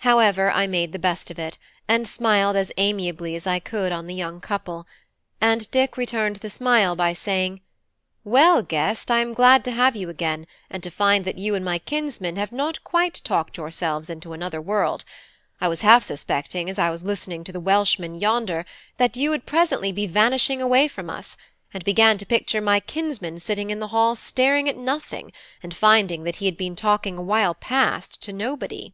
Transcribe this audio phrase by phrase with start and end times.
[0.00, 1.56] However, I made the best of it,
[1.88, 4.86] and smiled as amiably as I could on the young couple;
[5.40, 7.62] and Dick returned the smile by saying,
[8.24, 11.64] "Well, guest, I am glad to have you again, and to find that you and
[11.64, 15.04] my kinsman have not quite talked yourselves into another world;
[15.58, 18.66] I was half suspecting as I was listening to the Welshmen yonder
[18.98, 21.36] that you would presently be vanishing away from us,
[21.72, 25.32] and began to picture my kinsman sitting in the hall staring at nothing
[25.62, 28.92] and finding that he had been talking a while past to nobody."